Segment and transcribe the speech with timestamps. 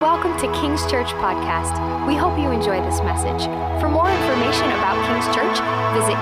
[0.00, 2.06] Welcome to King's Church Podcast.
[2.06, 3.46] We hope you enjoy this message.
[3.80, 5.58] For more information about King's Church,
[5.92, 6.14] visit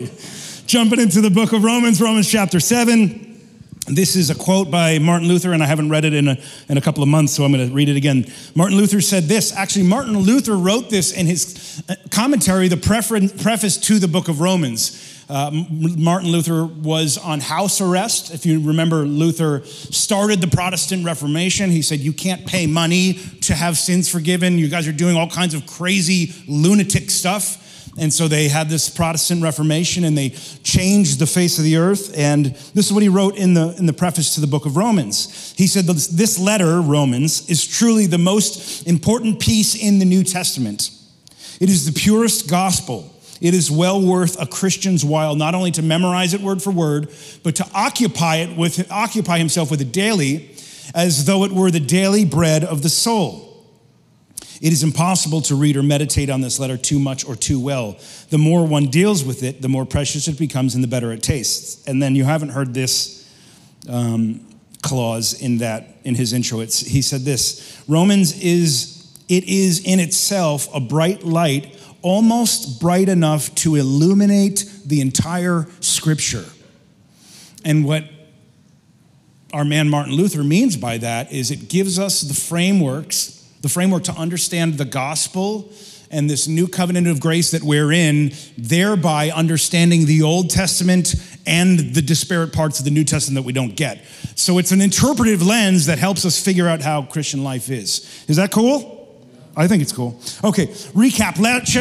[0.00, 0.66] kcnyc.org.
[0.66, 3.26] Jumping into the book of Romans, Romans chapter 7.
[3.88, 6.38] This is a quote by Martin Luther, and I haven't read it in a,
[6.70, 8.24] in a couple of months, so I'm going to read it again.
[8.54, 9.54] Martin Luther said this.
[9.54, 14.40] Actually, Martin Luther wrote this in his uh, commentary, the preface to the book of
[14.40, 15.09] Romans.
[15.30, 18.34] Uh, Martin Luther was on house arrest.
[18.34, 21.70] If you remember, Luther started the Protestant Reformation.
[21.70, 24.58] He said, You can't pay money to have sins forgiven.
[24.58, 27.58] You guys are doing all kinds of crazy, lunatic stuff.
[27.96, 32.12] And so they had this Protestant Reformation and they changed the face of the earth.
[32.18, 34.76] And this is what he wrote in the, in the preface to the book of
[34.76, 35.54] Romans.
[35.56, 40.90] He said, This letter, Romans, is truly the most important piece in the New Testament.
[41.60, 45.82] It is the purest gospel it is well worth a Christian's while not only to
[45.82, 47.08] memorize it word for word,
[47.42, 50.54] but to occupy it with occupy himself with it daily,
[50.94, 53.46] as though it were the daily bread of the soul.
[54.60, 57.98] It is impossible to read or meditate on this letter too much or too well.
[58.28, 61.22] The more one deals with it, the more precious it becomes and the better it
[61.22, 61.86] tastes.
[61.86, 63.26] And then you haven't heard this
[63.88, 64.46] um,
[64.82, 66.60] clause in that in his intro.
[66.60, 73.08] It's, he said this Romans is it is in itself a bright light almost bright
[73.08, 76.44] enough to illuminate the entire scripture.
[77.64, 78.04] And what
[79.52, 84.04] our man Martin Luther means by that is it gives us the frameworks, the framework
[84.04, 85.72] to understand the gospel
[86.10, 91.14] and this new covenant of grace that we're in, thereby understanding the Old Testament
[91.46, 94.04] and the disparate parts of the New Testament that we don't get.
[94.34, 98.24] So it's an interpretive lens that helps us figure out how Christian life is.
[98.28, 98.99] Is that cool?
[99.56, 100.20] I think it's cool.
[100.44, 101.38] Okay, recap.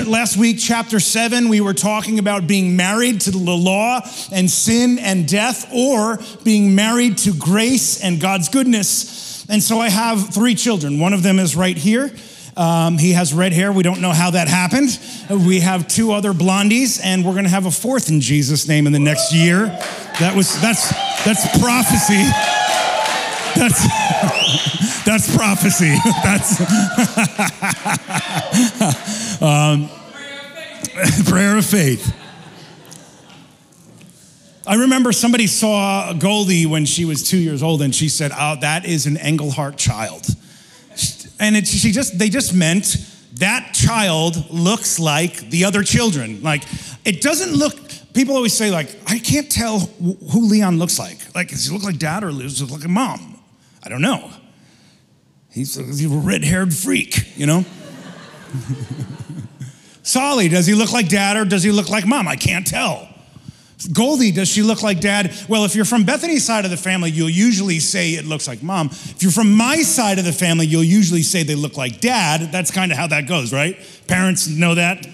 [0.07, 4.97] Last week, chapter seven, we were talking about being married to the law and sin
[4.97, 9.45] and death, or being married to grace and God's goodness.
[9.49, 10.99] And so I have three children.
[10.99, 12.11] One of them is right here.
[12.57, 13.71] Um, he has red hair.
[13.71, 14.99] We don't know how that happened.
[15.29, 18.87] We have two other blondies, and we're going to have a fourth in Jesus' name
[18.87, 19.67] in the next year.
[20.19, 20.89] That was that's
[21.23, 22.23] that's prophecy.
[23.55, 25.95] That's that's prophecy.
[26.23, 26.61] That's
[29.41, 29.89] um,
[31.25, 32.15] prayer of faith.
[34.67, 38.57] I remember somebody saw Goldie when she was two years old, and she said, "Oh,
[38.61, 40.27] that is an Engelhardt child,"
[41.39, 42.97] and it, she just they just meant
[43.39, 46.43] that child looks like the other children.
[46.43, 46.63] Like
[47.03, 47.75] it doesn't look.
[48.13, 51.17] People always say like, I can't tell who Leon looks like.
[51.33, 53.39] Like, does he look like dad or does he look like mom?
[53.81, 54.31] I don't know.
[55.51, 57.65] He's a, red haired freak, you know?
[60.03, 62.27] Solly, does he look like dad or does he look like mom?
[62.27, 63.07] I can't tell.
[63.93, 65.33] Goldie, does she look like dad?
[65.47, 68.61] Well, if you're from Bethany's side of the family, you'll usually say it looks like
[68.61, 68.87] mom.
[68.87, 72.51] If you're from my side of the family, you'll usually say they look like dad.
[72.51, 73.77] That's kind of how that goes, right?
[74.07, 75.07] Parents know that.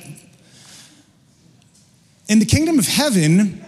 [2.28, 3.64] In the kingdom of heaven,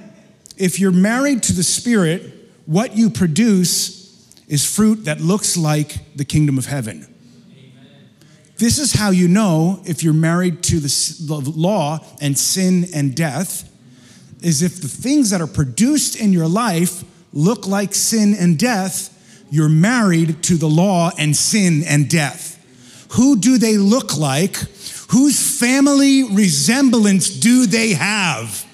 [0.58, 2.34] if you're married to the Spirit,
[2.66, 3.97] what you produce
[4.48, 7.06] is fruit that looks like the kingdom of heaven.
[8.58, 13.72] This is how you know if you're married to the law and sin and death,
[14.42, 17.04] is if the things that are produced in your life
[17.34, 19.14] look like sin and death,
[19.52, 22.56] you're married to the law and sin and death.
[23.12, 24.56] Who do they look like?
[25.10, 28.66] Whose family resemblance do they have?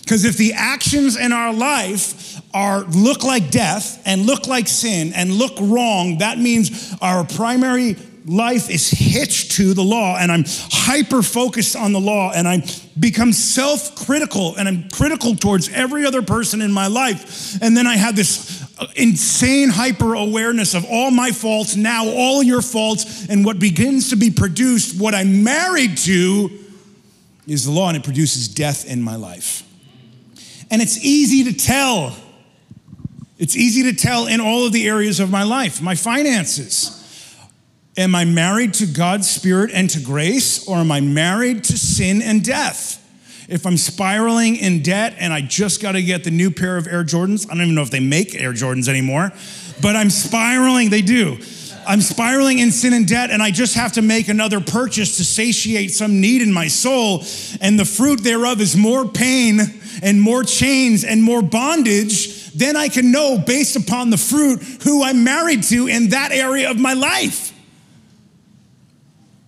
[0.00, 2.21] Because if the actions in our life
[2.54, 7.96] are look like death and look like sin and look wrong, that means our primary
[8.26, 12.64] life is hitched to the law and I'm hyper focused on the law and I
[12.98, 17.60] become self critical and I'm critical towards every other person in my life.
[17.62, 22.42] And then I have this uh, insane hyper awareness of all my faults, now all
[22.42, 26.50] your faults, and what begins to be produced, what I'm married to,
[27.46, 29.68] is the law and it produces death in my life.
[30.70, 32.16] And it's easy to tell.
[33.42, 37.36] It's easy to tell in all of the areas of my life, my finances.
[37.96, 42.22] Am I married to God's Spirit and to grace, or am I married to sin
[42.22, 43.00] and death?
[43.48, 46.86] If I'm spiraling in debt and I just got to get the new pair of
[46.86, 49.32] Air Jordans, I don't even know if they make Air Jordans anymore,
[49.82, 51.36] but I'm spiraling, they do.
[51.84, 55.24] I'm spiraling in sin and debt, and I just have to make another purchase to
[55.24, 57.24] satiate some need in my soul.
[57.60, 59.58] And the fruit thereof is more pain
[60.00, 62.41] and more chains and more bondage.
[62.54, 66.70] Then I can know based upon the fruit who I'm married to in that area
[66.70, 67.52] of my life.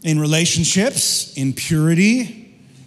[0.02, 2.44] In relationships, in purity,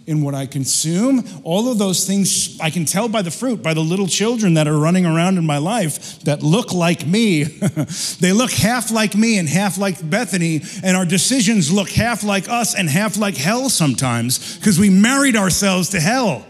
[0.08, 1.22] in what I consume.
[1.44, 4.66] All of those things I can tell by the fruit, by the little children that
[4.66, 7.42] are running around in my life that look like me.
[8.20, 12.48] they look half like me and half like Bethany, and our decisions look half like
[12.48, 16.46] us and half like hell sometimes because we married ourselves to hell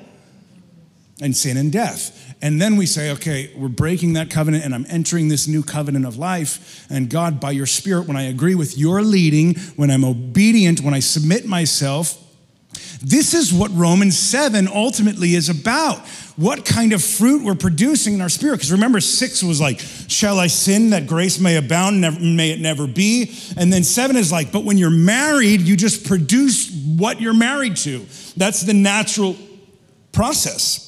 [1.21, 2.37] and sin and death.
[2.41, 6.07] And then we say, okay, we're breaking that covenant and I'm entering this new covenant
[6.07, 6.87] of life.
[6.89, 10.95] And God, by your Spirit, when I agree with your leading, when I'm obedient, when
[10.95, 12.25] I submit myself,
[13.03, 15.99] this is what Romans 7 ultimately is about.
[16.37, 18.57] What kind of fruit we're producing in our spirit.
[18.57, 22.61] Because remember, six was like, Shall I sin that grace may abound, never, may it
[22.61, 23.33] never be?
[23.57, 27.77] And then seven is like, But when you're married, you just produce what you're married
[27.79, 28.07] to.
[28.37, 29.37] That's the natural
[30.13, 30.88] process.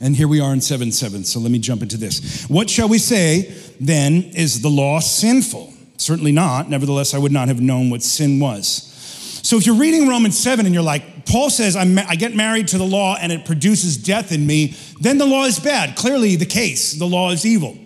[0.00, 1.24] And here we are in 7 7.
[1.24, 2.44] So let me jump into this.
[2.48, 4.32] What shall we say then?
[4.34, 5.72] Is the law sinful?
[5.96, 6.68] Certainly not.
[6.68, 8.90] Nevertheless, I would not have known what sin was.
[9.42, 12.78] So if you're reading Romans 7 and you're like, Paul says, i get married to
[12.78, 15.96] the law and it produces death in me, then the law is bad.
[15.96, 17.76] Clearly, the case, the law is evil.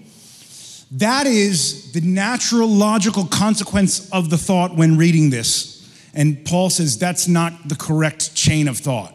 [0.93, 5.75] That is the natural, logical consequence of the thought when reading this.
[6.15, 9.15] And Paul says that's not the correct chain of thought.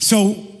[0.00, 0.53] So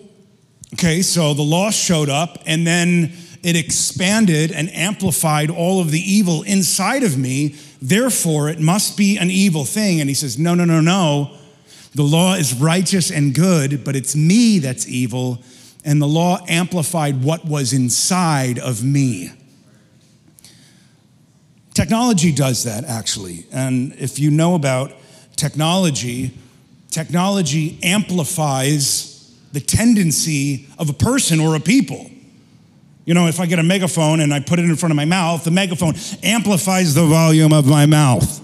[0.74, 3.12] Okay, so the law showed up and then
[3.44, 7.54] it expanded and amplified all of the evil inside of me.
[7.80, 10.00] Therefore, it must be an evil thing.
[10.00, 11.30] And he says, No, no, no, no.
[11.94, 15.44] The law is righteous and good, but it's me that's evil.
[15.84, 19.30] And the law amplified what was inside of me.
[21.72, 23.46] Technology does that, actually.
[23.52, 24.90] And if you know about
[25.36, 26.32] technology,
[26.90, 29.13] technology amplifies
[29.54, 32.10] the tendency of a person or a people.
[33.04, 35.04] You know, if I get a megaphone and I put it in front of my
[35.04, 38.40] mouth, the megaphone amplifies the volume of my mouth.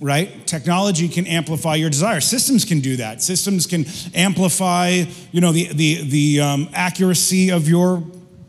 [0.00, 0.44] Right?
[0.46, 2.20] Technology can amplify your desire.
[2.20, 3.22] Systems can do that.
[3.22, 7.98] Systems can amplify, you know, the the the um, accuracy of your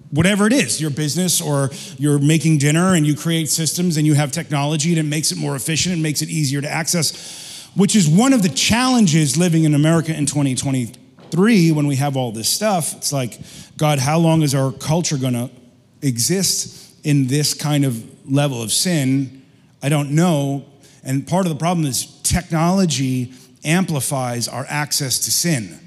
[0.10, 1.70] whatever it is, your business or
[2.00, 5.38] you're making dinner and you create systems and you have technology and it makes it
[5.38, 9.66] more efficient and makes it easier to access, which is one of the challenges living
[9.66, 10.94] in America in 2020
[11.32, 13.40] three, when we have all this stuff, it's like,
[13.78, 15.50] God, how long is our culture going to
[16.02, 19.46] exist in this kind of level of sin?
[19.82, 20.66] I don't know.
[21.04, 23.34] And part of the problem is technology
[23.64, 25.80] amplifies our access to sin.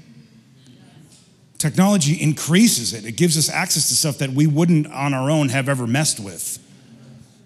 [1.57, 3.05] Technology increases it.
[3.05, 6.19] It gives us access to stuff that we wouldn't on our own have ever messed
[6.19, 6.57] with.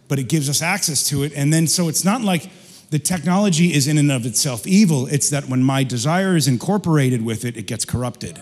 [0.08, 1.34] But it gives us access to it.
[1.36, 2.50] And then so it's not like
[2.92, 5.08] the technology is in and of itself evil.
[5.08, 8.42] It's that when my desire is incorporated with it, it gets corrupted.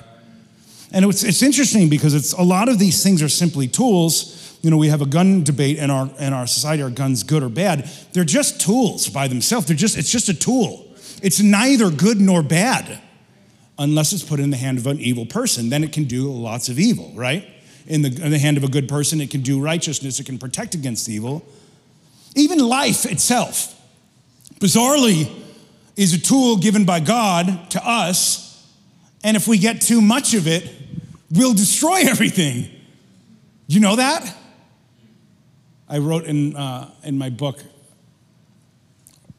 [0.91, 4.57] And it's, it's interesting because it's a lot of these things are simply tools.
[4.61, 7.41] You know, we have a gun debate in our in our society: are guns good
[7.41, 7.89] or bad?
[8.13, 9.65] They're just tools by themselves.
[9.65, 10.87] They're just it's just a tool.
[11.21, 13.01] It's neither good nor bad,
[13.79, 15.69] unless it's put in the hand of an evil person.
[15.69, 17.47] Then it can do lots of evil, right?
[17.87, 20.19] In the, in the hand of a good person, it can do righteousness.
[20.19, 21.45] It can protect against evil.
[22.35, 23.79] Even life itself
[24.63, 25.29] bizarrely,
[25.97, 28.73] is a tool given by God to us.
[29.21, 30.69] And if we get too much of it,
[31.29, 32.69] we'll destroy everything.
[33.67, 34.37] You know that?
[35.89, 37.59] I wrote in, uh, in my book,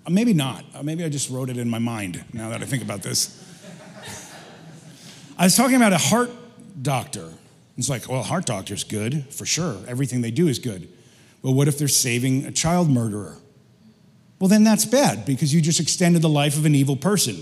[0.06, 2.66] uh, maybe not, uh, maybe I just wrote it in my mind now that I
[2.66, 3.40] think about this.
[5.38, 6.30] I was talking about a heart
[6.80, 7.32] doctor.
[7.76, 9.78] It's like, well, heart doctor's good, for sure.
[9.88, 10.88] Everything they do is good.
[11.43, 13.38] But what if they're saving a child murderer?
[14.38, 17.36] Well, then that's bad because you just extended the life of an evil person.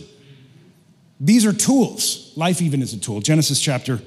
[1.20, 2.32] These are tools.
[2.36, 3.20] Life even is a tool.
[3.20, 4.00] Genesis chapter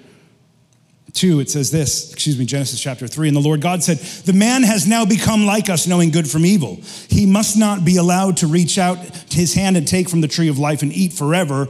[1.14, 3.30] 2, it says this, excuse me, Genesis chapter 3.
[3.30, 6.46] And the Lord God said, The man has now become like us, knowing good from
[6.46, 6.80] evil.
[7.10, 8.98] He must not be allowed to reach out
[9.32, 11.70] his hand and take from the tree of life and eat forever.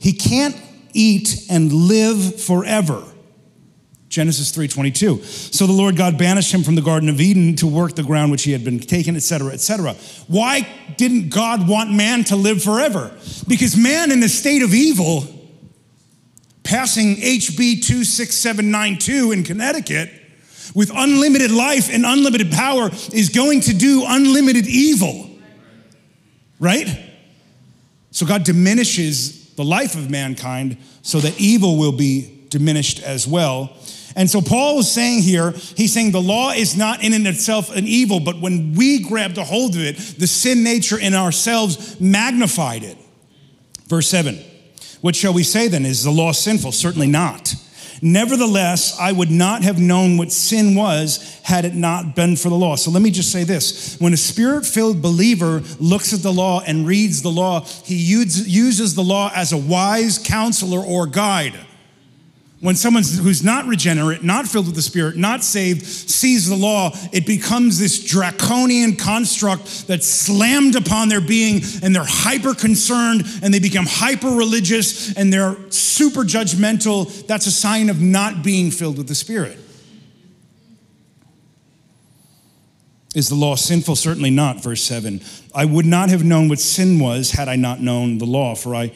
[0.00, 0.56] He can't
[0.94, 3.04] eat and live forever.
[4.16, 5.22] Genesis 3:22.
[5.52, 8.30] So the Lord God banished him from the garden of Eden to work the ground
[8.30, 9.94] which he had been taken, etc., etc.
[10.26, 13.12] Why didn't God want man to live forever?
[13.46, 15.26] Because man in the state of evil
[16.62, 20.10] passing HB 26792 in Connecticut
[20.74, 25.28] with unlimited life and unlimited power is going to do unlimited evil.
[26.58, 26.88] Right?
[28.12, 33.76] So God diminishes the life of mankind so that evil will be diminished as well.
[34.16, 37.74] And so Paul is saying here, he's saying the law is not in and itself
[37.76, 42.00] an evil, but when we grabbed a hold of it, the sin nature in ourselves
[42.00, 42.96] magnified it.
[43.88, 44.38] Verse 7.
[45.02, 45.84] What shall we say then?
[45.84, 46.72] Is the law sinful?
[46.72, 47.54] Certainly not.
[48.02, 52.54] Nevertheless, I would not have known what sin was had it not been for the
[52.54, 52.76] law.
[52.76, 53.98] So let me just say this.
[54.00, 58.94] When a spirit filled believer looks at the law and reads the law, he uses
[58.94, 61.54] the law as a wise counselor or guide.
[62.60, 66.90] When someone who's not regenerate, not filled with the Spirit, not saved, sees the law,
[67.12, 73.52] it becomes this draconian construct that's slammed upon their being, and they're hyper concerned and
[73.52, 77.26] they become hyper religious and they're super judgmental.
[77.26, 79.58] That's a sign of not being filled with the Spirit.
[83.14, 83.96] Is the law sinful?
[83.96, 84.62] Certainly not.
[84.62, 85.20] Verse 7.
[85.54, 88.74] I would not have known what sin was had I not known the law, for
[88.74, 88.92] I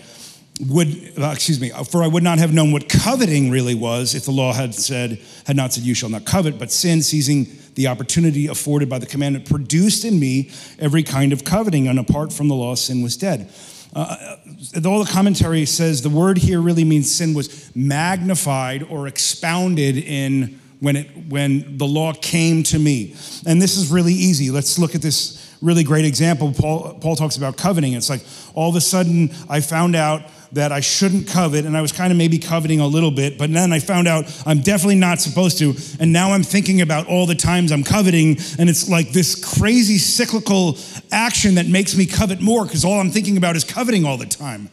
[0.68, 4.24] would uh, excuse me for i would not have known what coveting really was if
[4.26, 6.58] the law had said had not said you shall not covet.
[6.58, 11.44] But sin seizing the opportunity afforded by the commandment produced in me every kind of
[11.44, 13.50] coveting and apart from the law sin was dead.
[13.94, 14.36] Uh,
[14.76, 19.96] uh all the commentary says the word here really means sin was magnified or expounded
[19.96, 23.14] in when it when the law came to me.
[23.46, 24.50] And this is really easy.
[24.50, 26.52] Let's look at this really great example.
[26.52, 27.92] Paul, paul talks about coveting.
[27.94, 28.24] It's like
[28.54, 32.10] all of a sudden i found out that I shouldn't covet, and I was kind
[32.10, 35.58] of maybe coveting a little bit, but then I found out I'm definitely not supposed
[35.58, 35.74] to.
[36.00, 39.98] And now I'm thinking about all the times I'm coveting, and it's like this crazy
[39.98, 40.76] cyclical
[41.12, 44.26] action that makes me covet more because all I'm thinking about is coveting all the
[44.26, 44.68] time.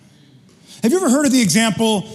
[0.81, 2.07] Have you ever heard of the example,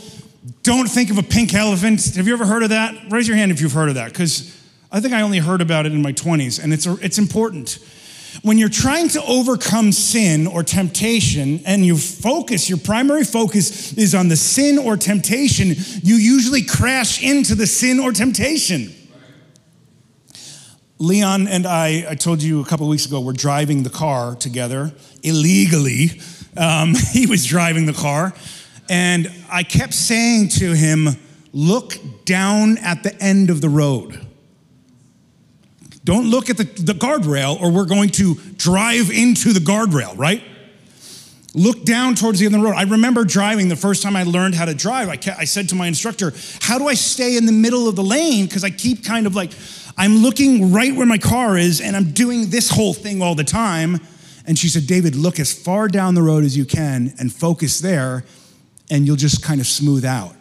[0.62, 2.14] don't think of a pink elephant?
[2.16, 2.94] Have you ever heard of that?
[3.10, 4.58] Raise your hand if you've heard of that, because
[4.90, 7.78] I think I only heard about it in my 20s, and it's, it's important.
[8.40, 14.14] When you're trying to overcome sin or temptation and you focus, your primary focus is
[14.14, 18.90] on the sin or temptation, you usually crash into the sin or temptation.
[20.98, 24.92] Leon and I, I told you a couple weeks ago, we're driving the car together
[25.22, 26.20] illegally.
[26.56, 28.32] Um, he was driving the car,
[28.88, 31.08] and I kept saying to him,
[31.52, 34.21] Look down at the end of the road.
[36.04, 40.42] Don't look at the, the guardrail or we're going to drive into the guardrail, right?
[41.54, 42.76] Look down towards the end of the road.
[42.76, 45.08] I remember driving the first time I learned how to drive.
[45.08, 47.96] I, kept, I said to my instructor, How do I stay in the middle of
[47.96, 48.46] the lane?
[48.46, 49.52] Because I keep kind of like,
[49.98, 53.44] I'm looking right where my car is and I'm doing this whole thing all the
[53.44, 54.00] time.
[54.46, 57.80] And she said, David, look as far down the road as you can and focus
[57.80, 58.24] there,
[58.90, 60.34] and you'll just kind of smooth out.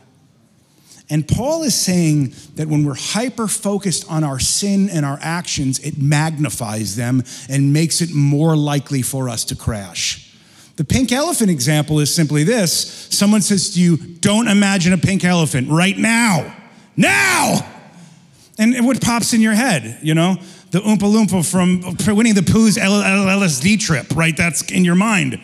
[1.12, 5.77] And Paul is saying that when we're hyper focused on our sin and our actions,
[5.80, 10.34] it magnifies them and makes it more likely for us to crash.
[10.77, 15.25] The pink elephant example is simply this someone says to you, Don't imagine a pink
[15.25, 16.56] elephant right now.
[16.96, 17.70] Now!
[18.58, 20.38] And what pops in your head, you know?
[20.72, 24.38] The Oompa Loompa from Winnie the Pooh's LSD trip, right?
[24.38, 25.41] That's in your mind.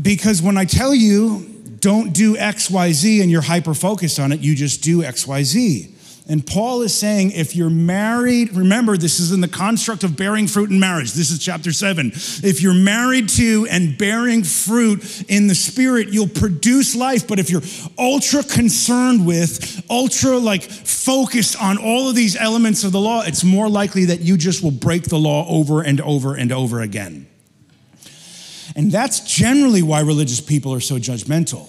[0.00, 1.47] Because when I tell you
[1.80, 5.94] don't do XYZ and you're hyper focused on it, you just do XYZ.
[6.30, 10.46] And Paul is saying if you're married, remember this is in the construct of bearing
[10.46, 11.14] fruit in marriage.
[11.14, 12.12] This is chapter seven.
[12.14, 17.26] If you're married to and bearing fruit in the spirit, you'll produce life.
[17.26, 17.62] But if you're
[17.98, 23.42] ultra concerned with, ultra like focused on all of these elements of the law, it's
[23.42, 27.27] more likely that you just will break the law over and over and over again.
[28.78, 31.68] And that's generally why religious people are so judgmental.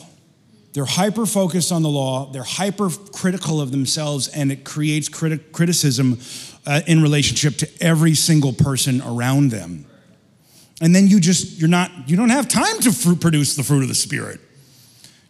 [0.73, 5.51] They're hyper focused on the law, they're hyper critical of themselves, and it creates criti-
[5.51, 6.19] criticism
[6.67, 9.87] uh, in relationship to every single person around them.
[10.81, 13.87] And then you just, you're not, you don't have time to produce the fruit of
[13.87, 14.39] the Spirit.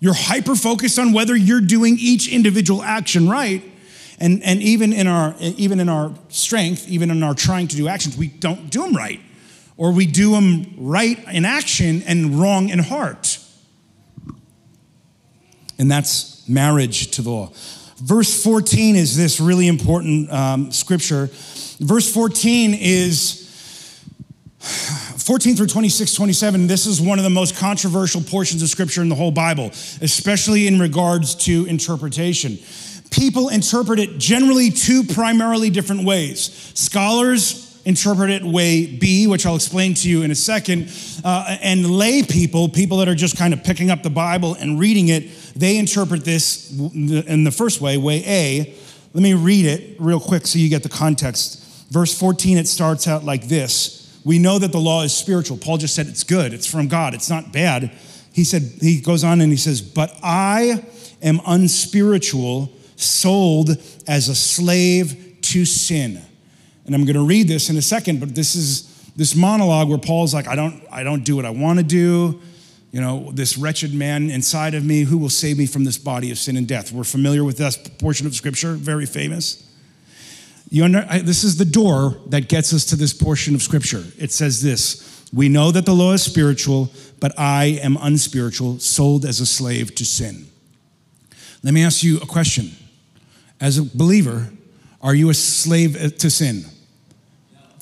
[0.01, 3.63] You're hyper focused on whether you're doing each individual action right.
[4.19, 7.87] And, and even in our even in our strength, even in our trying to do
[7.87, 9.21] actions, we don't do them right
[9.79, 13.39] or we do them right in action and wrong in heart.
[15.79, 17.53] And that's marriage to the law.
[17.95, 21.29] Verse 14 is this really important um, scripture.
[21.79, 23.47] Verse 14 is
[24.59, 26.67] 14 through 26, 27.
[26.67, 29.67] This is one of the most controversial portions of scripture in the whole Bible,
[30.01, 32.59] especially in regards to interpretation.
[33.11, 36.71] People interpret it generally two primarily different ways.
[36.75, 40.91] Scholars interpret it way B, which I'll explain to you in a second.
[41.23, 44.79] Uh, and lay people, people that are just kind of picking up the Bible and
[44.79, 48.75] reading it, they interpret this in the first way, way A.
[49.13, 51.65] Let me read it real quick so you get the context.
[51.89, 55.57] Verse 14, it starts out like this We know that the law is spiritual.
[55.57, 57.91] Paul just said it's good, it's from God, it's not bad.
[58.31, 60.85] He said, he goes on and he says, But I
[61.21, 63.71] am unspiritual, sold
[64.07, 66.21] as a slave to sin.
[66.89, 69.99] And I'm going to read this in a second, but this is this monologue where
[69.99, 72.41] Paul's like, I don't, I don't do what I want to do.
[72.91, 76.31] You know, this wretched man inside of me, who will save me from this body
[76.31, 76.91] of sin and death?
[76.91, 79.71] We're familiar with this portion of scripture, very famous.
[80.71, 84.03] You under, I, this is the door that gets us to this portion of scripture.
[84.17, 89.25] It says this We know that the law is spiritual, but I am unspiritual, sold
[89.25, 90.47] as a slave to sin.
[91.61, 92.71] Let me ask you a question.
[93.61, 94.49] As a believer,
[95.03, 96.65] are you a slave to sin?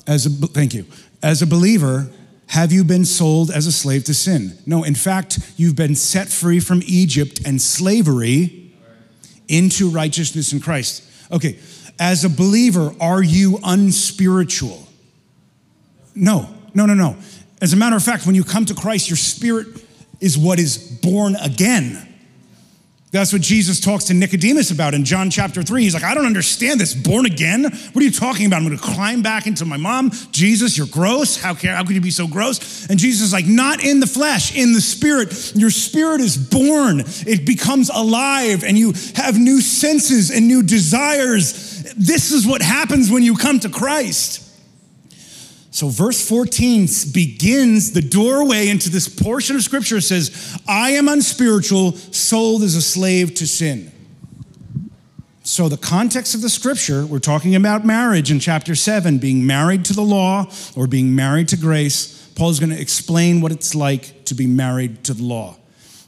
[0.08, 0.86] As a, thank you.
[1.22, 2.08] As a believer,
[2.46, 4.56] have you been sold as a slave to sin?
[4.64, 8.72] No, in fact, you've been set free from Egypt and slavery
[9.48, 11.04] into righteousness in Christ.
[11.30, 11.58] Okay,
[12.00, 14.88] as a believer, are you unspiritual?
[16.14, 17.16] No, no, no, no.
[17.60, 19.66] As a matter of fact, when you come to Christ, your spirit
[20.20, 22.07] is what is born again.
[23.10, 25.82] That's what Jesus talks to Nicodemus about in John chapter 3.
[25.82, 26.94] He's like, I don't understand this.
[26.94, 27.62] Born again?
[27.64, 28.58] What are you talking about?
[28.58, 30.10] I'm going to climb back into my mom.
[30.30, 31.40] Jesus, you're gross.
[31.40, 32.86] How, can, how could you be so gross?
[32.90, 35.54] And Jesus is like, not in the flesh, in the spirit.
[35.56, 41.84] Your spirit is born, it becomes alive, and you have new senses and new desires.
[41.96, 44.47] This is what happens when you come to Christ.
[45.78, 51.92] So, verse 14 begins the doorway into this portion of scripture says, I am unspiritual,
[51.92, 53.92] sold as a slave to sin.
[55.44, 59.84] So, the context of the scripture, we're talking about marriage in chapter 7, being married
[59.84, 62.28] to the law or being married to grace.
[62.34, 65.58] Paul's going to explain what it's like to be married to the law.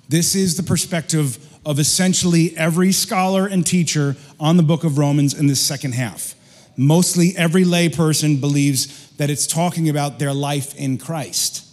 [0.09, 5.33] This is the perspective of essentially every scholar and teacher on the book of Romans
[5.33, 6.35] in this second half.
[6.77, 11.67] Mostly every layperson believes that it's talking about their life in Christ.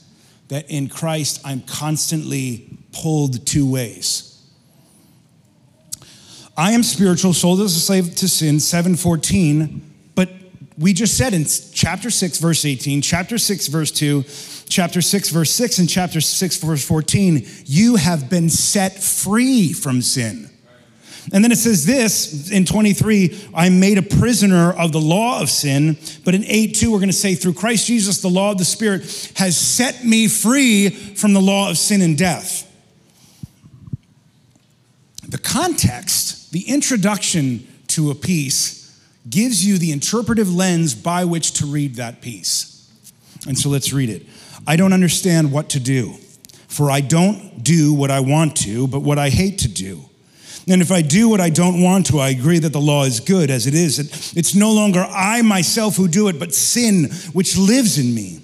[0.50, 4.46] That in Christ, I'm constantly pulled two ways.
[6.58, 9.82] I am spiritual, sold as a slave to sin, 714.
[10.13, 10.30] But
[10.77, 14.25] we just said in chapter 6, verse 18, chapter 6, verse 2,
[14.68, 20.01] chapter 6, verse 6, and chapter 6, verse 14, you have been set free from
[20.01, 20.50] sin.
[21.34, 25.50] And then it says this in 23 I'm made a prisoner of the law of
[25.50, 25.98] sin.
[26.24, 28.66] But in 8 2, we're going to say, through Christ Jesus, the law of the
[28.66, 29.02] Spirit
[29.36, 32.64] has set me free from the law of sin and death.
[35.28, 38.78] The context, the introduction to a piece,
[39.30, 42.90] gives you the interpretive lens by which to read that piece.
[43.46, 44.26] And so let's read it.
[44.66, 46.13] I don't understand what to do,
[46.68, 50.07] for I don't do what I want to, but what I hate to do.
[50.69, 53.21] And if I do what I don't want to, I agree that the law is
[53.21, 54.34] good as it is.
[54.36, 58.41] It's no longer I myself who do it, but sin which lives in me.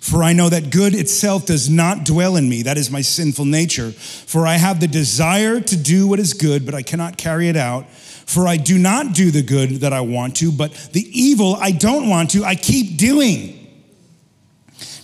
[0.00, 2.62] For I know that good itself does not dwell in me.
[2.62, 3.90] That is my sinful nature.
[3.90, 7.56] For I have the desire to do what is good, but I cannot carry it
[7.56, 7.90] out.
[7.90, 11.72] For I do not do the good that I want to, but the evil I
[11.72, 13.60] don't want to, I keep doing.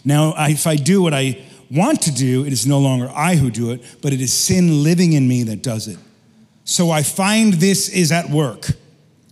[0.05, 3.51] Now, if I do what I want to do, it is no longer I who
[3.51, 5.99] do it, but it is sin living in me that does it.
[6.71, 8.65] So I find this is at work.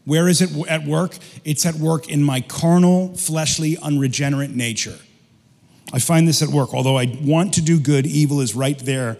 [0.04, 1.16] Where is it at work?
[1.44, 4.98] It's at work in my carnal, fleshly, unregenerate nature.
[5.92, 6.74] I find this at work.
[6.74, 9.18] Although I want to do good, evil is right there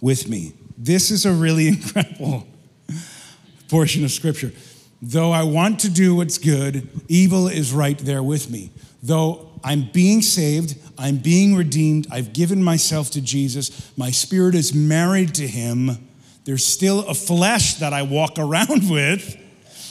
[0.00, 0.52] with me.
[0.76, 2.48] This is a really incredible
[3.68, 4.50] portion of scripture.
[5.00, 8.72] Though I want to do what's good, evil is right there with me.
[9.00, 14.74] Though I'm being saved, I'm being redeemed, I've given myself to Jesus, my spirit is
[14.74, 16.09] married to him
[16.44, 19.36] there's still a flesh that I walk around with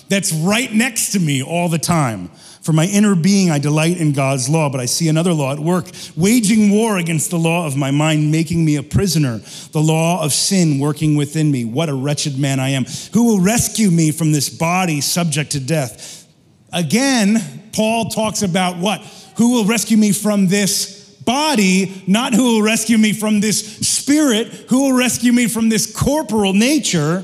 [0.09, 2.29] that's right next to me all the time.
[2.61, 5.59] For my inner being, I delight in God's law, but I see another law at
[5.59, 5.85] work,
[6.17, 9.39] waging war against the law of my mind, making me a prisoner,
[9.71, 11.63] the law of sin working within me.
[11.63, 12.85] What a wretched man I am.
[13.13, 16.27] Who will rescue me from this body subject to death?
[16.73, 17.39] Again,
[17.71, 19.01] Paul talks about what?
[19.37, 20.98] Who will rescue me from this
[21.29, 25.95] body, not who will rescue me from this spirit, who will rescue me from this
[25.95, 27.23] corporal nature.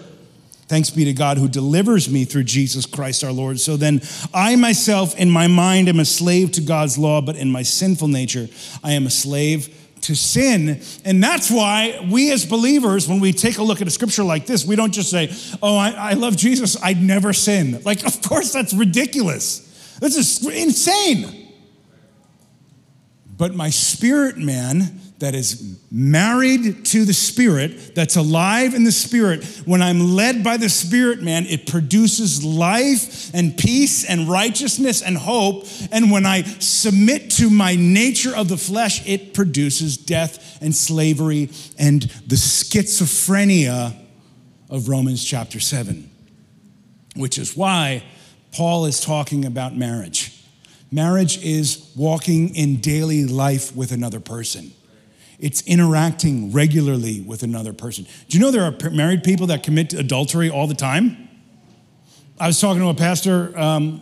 [0.68, 3.60] Thanks be to God who delivers me through Jesus Christ our Lord.
[3.60, 7.50] So then, I myself in my mind am a slave to God's law, but in
[7.50, 8.48] my sinful nature,
[8.84, 10.82] I am a slave to sin.
[11.04, 14.46] And that's why we as believers, when we take a look at a scripture like
[14.46, 17.82] this, we don't just say, Oh, I, I love Jesus, I'd never sin.
[17.84, 19.98] Like, of course, that's ridiculous.
[20.00, 21.45] This is insane.
[23.38, 29.46] But my spirit man that is married to the Spirit, that's alive in the Spirit,
[29.66, 35.18] when I'm led by the Spirit man, it produces life and peace and righteousness and
[35.18, 35.68] hope.
[35.92, 41.50] And when I submit to my nature of the flesh, it produces death and slavery
[41.80, 43.96] and the schizophrenia
[44.70, 46.10] of Romans chapter 7,
[47.16, 48.04] which is why
[48.52, 50.35] Paul is talking about marriage.
[50.96, 54.72] Marriage is walking in daily life with another person.
[55.40, 58.06] It's interacting regularly with another person.
[58.30, 61.28] Do you know there are married people that commit adultery all the time?
[62.40, 64.00] I was talking to a pastor, um,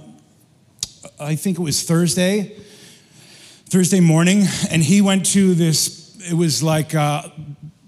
[1.19, 2.55] I think it was Thursday,
[3.65, 7.23] Thursday morning, and he went to this, it was like uh,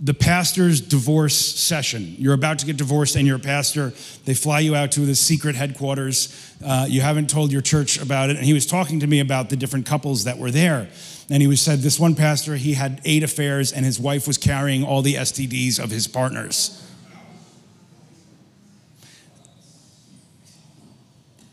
[0.06, 2.14] the pastor's divorce session.
[2.20, 3.92] You're about to get divorced and you're a pastor.
[4.26, 6.54] They fly you out to the secret headquarters.
[6.64, 8.36] Uh, you haven't told your church about it.
[8.36, 10.90] And he was talking to me about the different couples that were there.
[11.32, 14.38] And he was said this one pastor, he had eight affairs and his wife was
[14.38, 16.80] carrying all the STDs of his partners.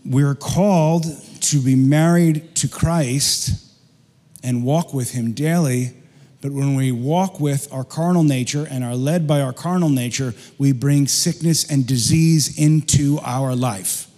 [0.05, 1.07] We're called
[1.41, 3.73] to be married to Christ
[4.43, 5.95] and walk with him daily
[6.43, 10.35] but when we walk with our carnal nature and are led by our carnal nature,
[10.59, 14.09] we bring sickness and disease into our life.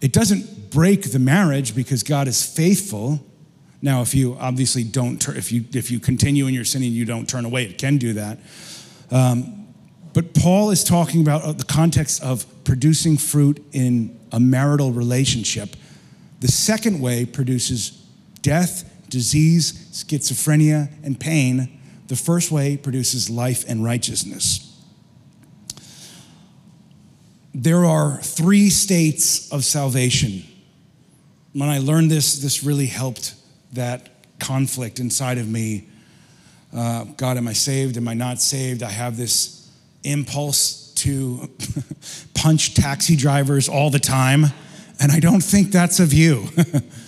[0.00, 3.20] It doesn't break the marriage because God is faithful.
[3.82, 7.28] Now, if you obviously don't, if you if you continue in your sinning, you don't
[7.28, 7.64] turn away.
[7.64, 8.38] It can do that.
[9.10, 9.66] Um,
[10.12, 15.70] but Paul is talking about uh, the context of producing fruit in a marital relationship.
[16.40, 17.90] The second way produces
[18.40, 24.64] death disease, schizophrenia, and pain, the first way produces life and righteousness.
[27.54, 30.44] There are three states of salvation.
[31.52, 33.34] When I learned this, this really helped
[33.72, 34.08] that
[34.38, 35.88] conflict inside of me.
[36.74, 37.96] Uh, God, am I saved?
[37.96, 38.82] Am I not saved?
[38.82, 39.70] I have this
[40.04, 41.50] impulse to
[42.34, 44.46] punch taxi drivers all the time,
[45.00, 46.48] and I don't think that's of you.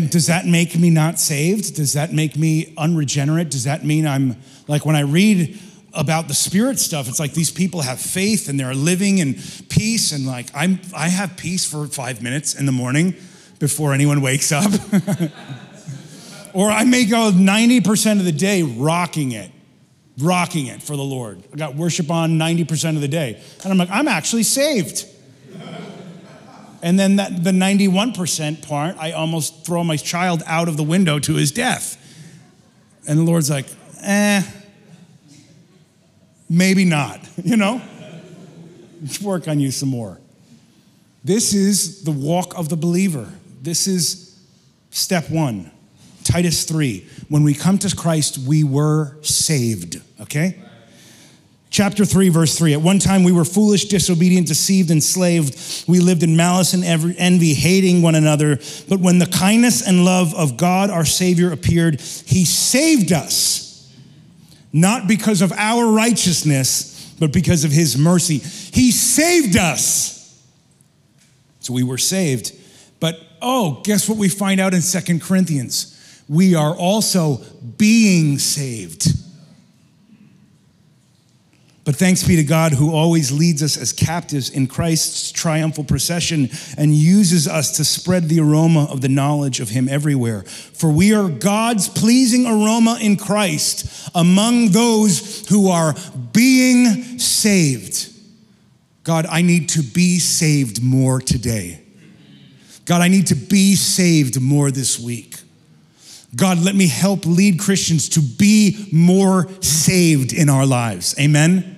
[0.00, 1.76] does that make me not saved?
[1.76, 3.50] Does that make me unregenerate?
[3.50, 4.36] Does that mean I'm
[4.68, 5.58] like when I read
[5.94, 9.34] about the spirit stuff, it's like these people have faith and they're living in
[9.68, 13.14] peace and like I'm I have peace for 5 minutes in the morning
[13.58, 14.72] before anyone wakes up.
[16.54, 19.50] or I may go 90% of the day rocking it.
[20.18, 21.42] Rocking it for the Lord.
[21.52, 23.40] I got worship on 90% of the day.
[23.62, 25.06] And I'm like, I'm actually saved.
[26.82, 31.20] And then that, the 91% part, I almost throw my child out of the window
[31.20, 31.96] to his death.
[33.08, 33.66] And the Lord's like,
[34.02, 34.42] eh,
[36.50, 37.80] maybe not, you know?
[39.00, 40.20] Let's work on you some more.
[41.24, 43.28] This is the walk of the believer.
[43.62, 44.36] This is
[44.90, 45.70] step one.
[46.24, 47.06] Titus 3.
[47.28, 50.60] When we come to Christ, we were saved, okay?
[51.72, 52.74] Chapter 3, verse 3.
[52.74, 55.88] At one time we were foolish, disobedient, deceived, enslaved.
[55.88, 58.58] We lived in malice and envy, hating one another.
[58.90, 63.90] But when the kindness and love of God our Savior appeared, He saved us,
[64.70, 68.36] not because of our righteousness, but because of His mercy.
[68.36, 70.42] He saved us.
[71.60, 72.52] So we were saved.
[73.00, 75.88] But oh, guess what we find out in Second Corinthians?
[76.28, 77.38] We are also
[77.78, 79.21] being saved.
[81.84, 86.48] But thanks be to God who always leads us as captives in Christ's triumphal procession
[86.78, 90.42] and uses us to spread the aroma of the knowledge of Him everywhere.
[90.42, 95.96] For we are God's pleasing aroma in Christ among those who are
[96.32, 98.10] being saved.
[99.02, 101.80] God, I need to be saved more today.
[102.84, 105.36] God, I need to be saved more this week.
[106.34, 111.14] God, let me help lead Christians to be more saved in our lives.
[111.18, 111.71] Amen.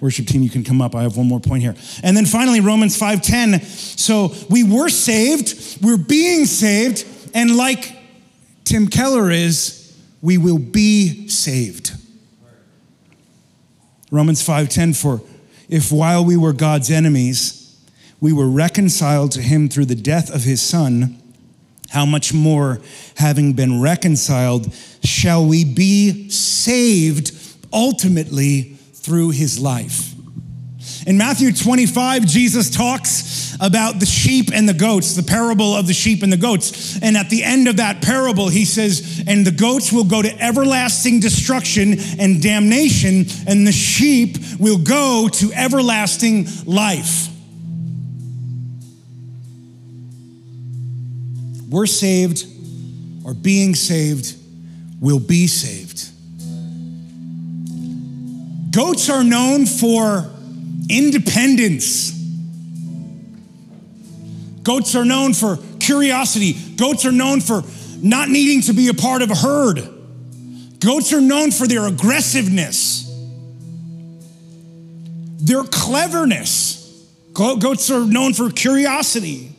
[0.00, 0.94] Worship team, you can come up.
[0.94, 1.74] I have one more point here.
[2.02, 3.62] And then finally, Romans 5:10.
[3.98, 7.96] So we were saved, we're being saved, and like
[8.64, 11.92] Tim Keller is, we will be saved.
[14.10, 15.20] Romans 5:10 for
[15.68, 17.76] if while we were God's enemies,
[18.20, 21.16] we were reconciled to him through the death of his son,
[21.90, 22.80] how much more
[23.16, 24.72] having been reconciled
[25.04, 27.32] shall we be saved
[27.72, 30.14] ultimately through his life.
[31.06, 35.92] In Matthew 25, Jesus talks about the sheep and the goats, the parable of the
[35.92, 36.98] sheep and the goats.
[37.02, 40.42] And at the end of that parable, he says, And the goats will go to
[40.42, 47.28] everlasting destruction and damnation, and the sheep will go to everlasting life.
[51.68, 52.46] We're saved,
[53.24, 54.34] or being saved,
[55.00, 56.09] will be saved.
[58.70, 60.30] Goats are known for
[60.88, 62.12] independence.
[64.62, 66.52] Goats are known for curiosity.
[66.76, 67.62] Goats are known for
[68.02, 69.82] not needing to be a part of a herd.
[70.78, 73.06] Goats are known for their aggressiveness,
[75.40, 76.78] their cleverness.
[77.32, 79.52] Goats are known for curiosity.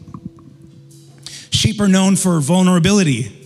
[1.52, 3.38] Sheep are known for vulnerability.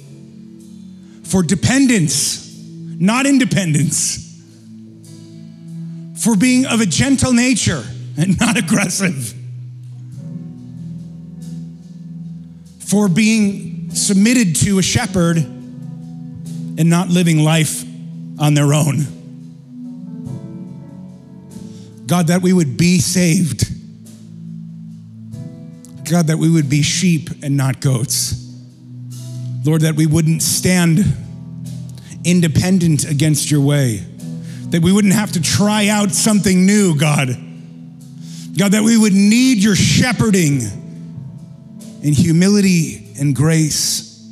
[1.25, 2.56] for dependence,
[2.97, 4.24] not independence,
[6.25, 7.83] for being of a gentle nature
[8.17, 9.31] and not aggressive,
[12.79, 17.83] for being submitted to a shepherd and not living life
[18.39, 19.05] on their own.
[22.07, 23.69] God, that we would be saved.
[26.09, 28.51] God, that we would be sheep and not goats.
[29.63, 31.05] Lord, that we wouldn't stand
[32.23, 34.03] independent against your way,
[34.69, 37.30] that we wouldn't have to try out something new, God.
[38.58, 40.62] God, that we would need your shepherding
[42.01, 44.32] in humility and grace,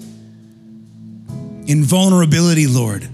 [1.67, 3.07] in vulnerability, Lord.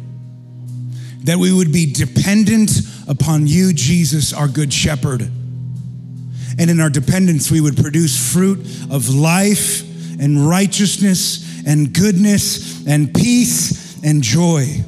[1.24, 2.72] That we would be dependent
[3.08, 5.22] upon you, Jesus, our good shepherd.
[5.22, 9.82] And in our dependence, we would produce fruit of life
[10.20, 14.84] and righteousness and goodness and peace and joy.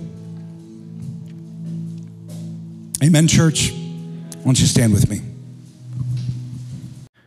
[3.04, 3.72] Amen, church.
[3.72, 5.22] Why don't you stand with me?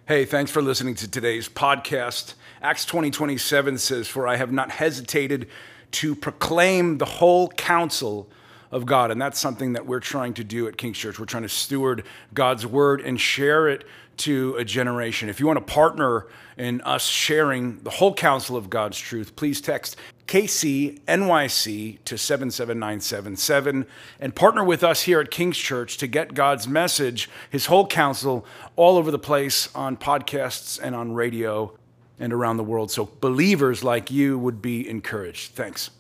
[0.07, 2.35] Hey, thanks for listening to today's podcast.
[2.63, 5.49] Acts 20 27 says, For I have not hesitated
[5.93, 8.29] to proclaim the whole counsel
[8.75, 9.13] of God.
[9.13, 11.21] And that's something that we're trying to do at King's Church.
[11.21, 13.85] We're trying to steward God's word and share it
[14.19, 15.29] to a generation.
[15.29, 16.27] If you want to partner
[16.59, 23.87] in us sharing the whole counsel of God's truth, please text KCNYC to 77977
[24.19, 28.45] and partner with us here at King's Church to get God's message, his whole counsel,
[28.75, 31.73] all over the place on podcasts and on radio
[32.19, 32.91] and around the world.
[32.91, 35.53] So believers like you would be encouraged.
[35.53, 35.91] Thanks.